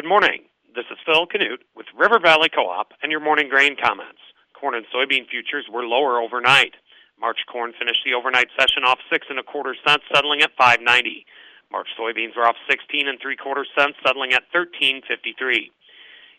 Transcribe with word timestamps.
Good 0.00 0.08
morning. 0.08 0.48
This 0.74 0.88
is 0.90 0.96
Phil 1.04 1.26
Canute 1.26 1.60
with 1.76 1.84
River 1.92 2.18
Valley 2.18 2.48
Co-op 2.48 2.96
and 3.02 3.12
your 3.12 3.20
morning 3.20 3.50
grain 3.50 3.76
comments. 3.76 4.24
Corn 4.58 4.74
and 4.74 4.86
soybean 4.88 5.28
futures 5.28 5.68
were 5.70 5.84
lower 5.84 6.18
overnight. 6.18 6.72
March 7.20 7.44
corn 7.52 7.74
finished 7.78 8.00
the 8.06 8.16
overnight 8.16 8.48
session 8.58 8.80
off 8.82 8.96
six 9.12 9.26
and 9.28 9.38
a 9.38 9.42
quarter 9.42 9.76
cents, 9.86 10.04
settling 10.08 10.40
at 10.40 10.56
5.90. 10.56 11.28
March 11.70 11.88
soybeans 12.00 12.34
were 12.34 12.48
off 12.48 12.56
16 12.70 13.08
and 13.08 13.20
three 13.20 13.36
quarter 13.36 13.66
cents, 13.76 13.98
settling 14.02 14.32
at 14.32 14.48
13.53. 14.56 15.68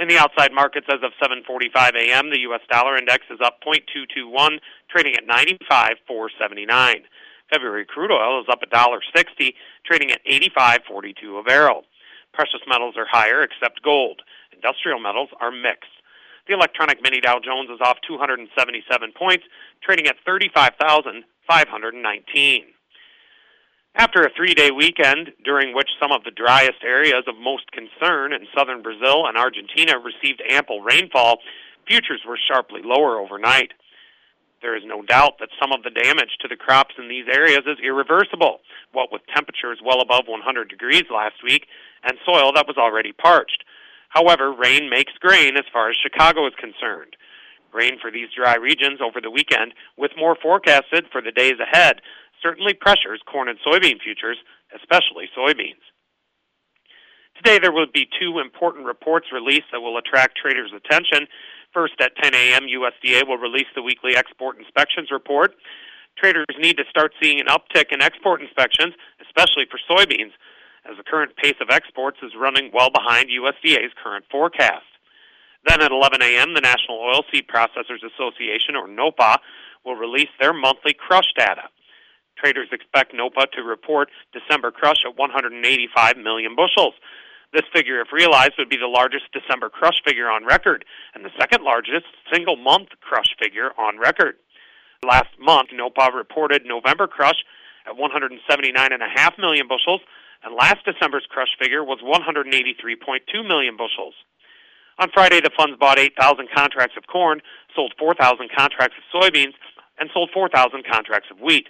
In 0.00 0.08
the 0.08 0.18
outside 0.18 0.52
markets 0.52 0.88
as 0.92 1.00
of 1.00 1.16
7:45 1.16 1.96
a.m., 1.96 2.28
the 2.28 2.40
U.S. 2.52 2.60
dollar 2.70 2.98
index 2.98 3.24
is 3.30 3.40
up 3.42 3.64
0.221, 3.64 4.60
trading 4.90 5.16
at 5.16 5.24
95.479. 5.24 7.08
February 7.50 7.86
crude 7.86 8.12
oil 8.12 8.38
is 8.42 8.48
up 8.52 8.60
$1.60, 8.60 9.54
trading 9.86 10.10
at 10.10 10.20
85.42 10.26 11.40
a 11.40 11.42
barrel. 11.42 11.84
Precious 12.36 12.60
metals 12.68 12.96
are 12.98 13.06
higher 13.10 13.40
except 13.40 13.82
gold. 13.82 14.20
Industrial 14.52 15.00
metals 15.00 15.30
are 15.40 15.50
mixed. 15.50 15.88
The 16.46 16.52
electronic 16.52 17.02
mini 17.02 17.18
Dow 17.18 17.40
Jones 17.42 17.70
is 17.70 17.80
off 17.80 17.96
277 18.06 19.12
points, 19.18 19.44
trading 19.82 20.06
at 20.06 20.16
35,519. 20.26 22.64
After 23.96 24.20
a 24.20 24.28
three 24.36 24.52
day 24.52 24.70
weekend, 24.70 25.32
during 25.42 25.74
which 25.74 25.88
some 25.98 26.12
of 26.12 26.24
the 26.24 26.30
driest 26.30 26.84
areas 26.84 27.24
of 27.26 27.38
most 27.40 27.72
concern 27.72 28.34
in 28.34 28.46
southern 28.54 28.82
Brazil 28.82 29.26
and 29.26 29.38
Argentina 29.38 29.98
received 29.98 30.42
ample 30.46 30.82
rainfall, 30.82 31.38
futures 31.88 32.20
were 32.28 32.36
sharply 32.36 32.82
lower 32.84 33.18
overnight. 33.18 33.72
There 34.60 34.76
is 34.76 34.82
no 34.84 35.00
doubt 35.00 35.38
that 35.40 35.48
some 35.60 35.72
of 35.72 35.82
the 35.82 35.90
damage 35.90 36.36
to 36.40 36.48
the 36.48 36.56
crops 36.56 36.96
in 36.98 37.08
these 37.08 37.24
areas 37.32 37.62
is 37.66 37.78
irreversible, 37.82 38.60
what 38.92 39.10
with 39.10 39.22
temperatures 39.34 39.80
well 39.84 40.02
above 40.02 40.28
100 40.28 40.68
degrees 40.68 41.04
last 41.10 41.42
week 41.42 41.66
and 42.06 42.18
soil 42.24 42.52
that 42.54 42.66
was 42.66 42.76
already 42.76 43.12
parched. 43.12 43.64
However, 44.08 44.52
rain 44.52 44.88
makes 44.88 45.12
grain 45.20 45.56
as 45.56 45.64
far 45.72 45.90
as 45.90 45.96
Chicago 45.96 46.46
is 46.46 46.54
concerned. 46.58 47.16
Rain 47.72 47.98
for 48.00 48.10
these 48.10 48.28
dry 48.34 48.56
regions 48.56 49.00
over 49.02 49.20
the 49.20 49.30
weekend, 49.30 49.74
with 49.98 50.12
more 50.16 50.36
forecasted 50.40 51.06
for 51.12 51.20
the 51.20 51.32
days 51.32 51.58
ahead, 51.60 52.00
certainly 52.42 52.72
pressures 52.72 53.20
corn 53.26 53.48
and 53.48 53.58
soybean 53.60 54.00
futures, 54.00 54.38
especially 54.74 55.28
soybeans. 55.36 55.84
Today, 57.36 57.58
there 57.58 57.72
will 57.72 57.86
be 57.92 58.08
two 58.18 58.38
important 58.38 58.86
reports 58.86 59.26
released 59.32 59.68
that 59.72 59.80
will 59.80 59.98
attract 59.98 60.38
traders' 60.38 60.72
attention. 60.74 61.28
First, 61.74 61.94
at 62.00 62.16
10 62.22 62.34
a.m., 62.34 62.62
USDA 62.64 63.28
will 63.28 63.36
release 63.36 63.68
the 63.74 63.82
weekly 63.82 64.16
export 64.16 64.58
inspections 64.58 65.10
report. 65.10 65.52
Traders 66.16 66.46
need 66.58 66.78
to 66.78 66.84
start 66.88 67.12
seeing 67.20 67.38
an 67.38 67.46
uptick 67.46 67.92
in 67.92 68.00
export 68.00 68.40
inspections, 68.40 68.94
especially 69.20 69.66
for 69.70 69.78
soybeans, 69.90 70.32
as 70.88 70.96
the 70.96 71.04
current 71.04 71.36
pace 71.36 71.56
of 71.60 71.70
exports 71.70 72.18
is 72.22 72.32
running 72.38 72.70
well 72.72 72.90
behind 72.90 73.28
USDA's 73.28 73.92
current 74.02 74.24
forecast. 74.30 74.86
Then 75.66 75.82
at 75.82 75.90
11 75.90 76.22
a.m., 76.22 76.54
the 76.54 76.60
National 76.60 76.98
Oilseed 76.98 77.46
Processors 77.46 78.06
Association, 78.06 78.76
or 78.76 78.86
NOPA, 78.86 79.38
will 79.84 79.96
release 79.96 80.30
their 80.40 80.52
monthly 80.52 80.94
crush 80.94 81.32
data. 81.36 81.68
Traders 82.38 82.68
expect 82.70 83.14
NOPA 83.14 83.48
to 83.54 83.62
report 83.62 84.10
December 84.32 84.70
crush 84.70 85.02
at 85.04 85.16
185 85.16 86.16
million 86.18 86.54
bushels. 86.54 86.94
This 87.52 87.62
figure, 87.72 88.00
if 88.00 88.12
realized, 88.12 88.54
would 88.58 88.68
be 88.68 88.76
the 88.76 88.86
largest 88.86 89.24
December 89.32 89.70
crush 89.70 89.96
figure 90.04 90.28
on 90.28 90.44
record 90.44 90.84
and 91.14 91.24
the 91.24 91.30
second 91.38 91.64
largest 91.64 92.06
single 92.32 92.56
month 92.56 92.88
crush 93.00 93.34
figure 93.40 93.70
on 93.78 93.98
record. 93.98 94.36
Last 95.04 95.30
month, 95.40 95.70
NOPA 95.72 96.10
reported 96.14 96.62
November 96.64 97.06
crush 97.06 97.38
at 97.86 97.94
179.5 97.94 99.38
million 99.38 99.68
bushels, 99.68 100.00
and 100.46 100.54
last 100.54 100.86
December's 100.86 101.26
crush 101.28 101.50
figure 101.60 101.82
was 101.82 101.98
183.2 102.06 102.46
million 103.46 103.76
bushels. 103.76 104.14
On 104.98 105.10
Friday, 105.12 105.40
the 105.40 105.50
funds 105.58 105.76
bought 105.78 105.98
8,000 105.98 106.48
contracts 106.54 106.96
of 106.96 107.06
corn, 107.08 107.42
sold 107.74 107.92
4,000 107.98 108.48
contracts 108.56 108.96
of 108.96 109.02
soybeans, 109.10 109.52
and 109.98 110.08
sold 110.14 110.30
4,000 110.32 110.86
contracts 110.86 111.28
of 111.32 111.40
wheat. 111.40 111.66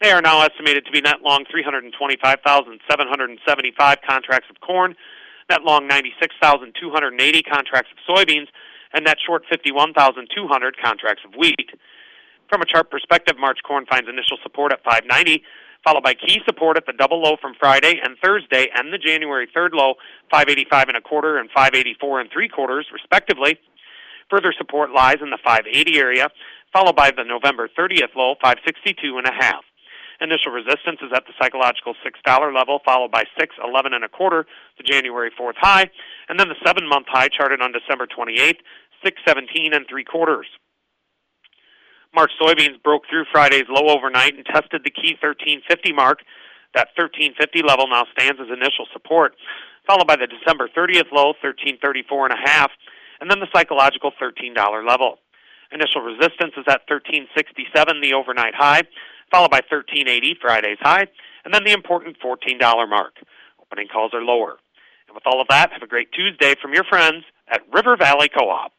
They 0.00 0.10
are 0.10 0.22
now 0.22 0.40
estimated 0.40 0.86
to 0.86 0.92
be 0.92 1.02
net 1.02 1.20
long 1.22 1.44
325,775 1.50 3.98
contracts 4.08 4.48
of 4.50 4.60
corn, 4.60 4.96
net 5.50 5.62
long 5.62 5.86
96,280 5.86 7.42
contracts 7.42 7.90
of 7.92 7.98
soybeans, 8.08 8.48
and 8.94 9.04
net 9.04 9.18
short 9.24 9.44
51,200 9.50 10.76
contracts 10.82 11.22
of 11.24 11.34
wheat. 11.38 11.70
From 12.48 12.62
a 12.62 12.66
chart 12.66 12.90
perspective, 12.90 13.36
March 13.38 13.58
corn 13.62 13.84
finds 13.86 14.08
initial 14.08 14.38
support 14.42 14.72
at 14.72 14.82
590, 14.84 15.44
followed 15.86 16.02
by 16.02 16.14
key 16.14 16.40
support 16.44 16.76
at 16.76 16.84
the 16.84 16.92
double 16.92 17.22
low 17.22 17.36
from 17.40 17.54
Friday 17.60 18.00
and 18.02 18.16
Thursday, 18.18 18.66
and 18.74 18.92
the 18.92 18.98
January 18.98 19.46
3rd 19.56 19.70
low, 19.72 19.94
585 20.32 20.88
and 20.88 20.96
a 20.96 21.00
quarter 21.00 21.38
and 21.38 21.48
584 21.50 22.20
and 22.20 22.30
three 22.32 22.48
quarters, 22.48 22.86
respectively. 22.92 23.56
Further 24.28 24.52
support 24.58 24.90
lies 24.90 25.18
in 25.22 25.30
the 25.30 25.38
580 25.44 25.96
area, 25.96 26.28
followed 26.72 26.96
by 26.96 27.12
the 27.12 27.22
November 27.22 27.68
30th 27.68 28.16
low, 28.16 28.34
562 28.42 29.16
and 29.16 29.28
a 29.28 29.32
half. 29.32 29.62
Initial 30.20 30.50
resistance 30.50 30.98
is 31.02 31.12
at 31.14 31.22
the 31.26 31.34
psychological 31.40 31.94
$6 32.02 32.54
level, 32.54 32.80
followed 32.84 33.12
by 33.12 33.22
611 33.38 33.94
and 33.94 34.02
a 34.02 34.08
quarter, 34.08 34.44
the 34.78 34.82
January 34.82 35.30
4th 35.38 35.56
high, 35.56 35.88
and 36.28 36.40
then 36.40 36.48
the 36.48 36.58
seven 36.66 36.88
month 36.88 37.06
high 37.08 37.28
charted 37.28 37.60
on 37.60 37.70
December 37.70 38.08
28th, 38.08 38.58
617 39.04 39.72
and 39.72 39.86
three 39.88 40.04
quarters. 40.04 40.46
March 42.16 42.32
soybeans 42.40 42.82
broke 42.82 43.02
through 43.10 43.26
Friday's 43.30 43.68
low 43.68 43.92
overnight 43.92 44.34
and 44.34 44.46
tested 44.46 44.80
the 44.82 44.90
key 44.90 45.20
1350 45.20 45.92
mark. 45.92 46.20
That 46.72 46.88
1350 46.96 47.60
level 47.60 47.86
now 47.88 48.08
stands 48.16 48.40
as 48.40 48.48
initial 48.48 48.88
support, 48.92 49.36
followed 49.86 50.08
by 50.08 50.16
the 50.16 50.26
December 50.26 50.68
30th 50.72 51.12
low, 51.12 51.36
1334 51.44 52.32
and 52.32 52.34
a 52.34 52.40
half, 52.48 52.72
and 53.20 53.30
then 53.30 53.40
the 53.40 53.52
psychological 53.52 54.12
$13 54.16 54.56
level. 54.88 55.20
Initial 55.72 56.00
resistance 56.00 56.56
is 56.56 56.64
at 56.68 56.88
1367, 56.88 58.00
the 58.00 58.14
overnight 58.14 58.54
high, 58.56 58.82
followed 59.30 59.50
by 59.50 59.60
1380 59.68 60.40
Friday's 60.40 60.80
high, 60.80 61.04
and 61.44 61.52
then 61.52 61.64
the 61.64 61.72
important 61.72 62.16
$14 62.16 62.56
mark. 62.88 63.12
Opening 63.60 63.88
calls 63.92 64.14
are 64.14 64.24
lower. 64.24 64.56
And 65.06 65.14
with 65.14 65.26
all 65.26 65.40
of 65.40 65.48
that, 65.48 65.72
have 65.72 65.82
a 65.82 65.86
great 65.86 66.12
Tuesday 66.12 66.54
from 66.60 66.72
your 66.72 66.84
friends 66.84 67.24
at 67.48 67.60
River 67.72 67.96
Valley 67.96 68.28
Co-op. 68.28 68.72